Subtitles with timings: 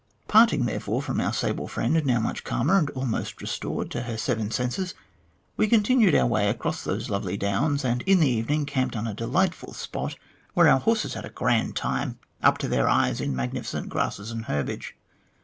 [0.27, 4.49] Parting therefore from our sable friend, no\v much calmer and almost restored to her seven
[4.49, 4.95] senses,
[5.57, 9.13] we continued our way across those lovely downs, and in the evening camped on a
[9.13, 10.15] delightful spot,
[10.55, 14.45] where our horses had a grand time, up to their eyes in magnificent grasses and
[14.45, 14.95] herbage.